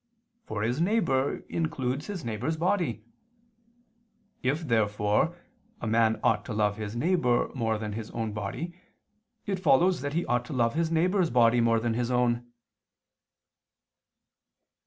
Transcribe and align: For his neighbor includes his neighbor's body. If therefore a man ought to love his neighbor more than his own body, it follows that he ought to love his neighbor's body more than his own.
For 0.47 0.63
his 0.63 0.81
neighbor 0.81 1.43
includes 1.47 2.07
his 2.07 2.25
neighbor's 2.25 2.57
body. 2.57 3.05
If 4.41 4.61
therefore 4.67 5.37
a 5.79 5.85
man 5.85 6.19
ought 6.23 6.43
to 6.45 6.53
love 6.55 6.77
his 6.77 6.95
neighbor 6.95 7.51
more 7.53 7.77
than 7.77 7.93
his 7.93 8.09
own 8.09 8.33
body, 8.33 8.73
it 9.45 9.59
follows 9.59 10.01
that 10.01 10.13
he 10.13 10.25
ought 10.25 10.45
to 10.45 10.53
love 10.53 10.73
his 10.73 10.89
neighbor's 10.89 11.29
body 11.29 11.61
more 11.61 11.79
than 11.79 11.93
his 11.93 12.09
own. 12.09 12.47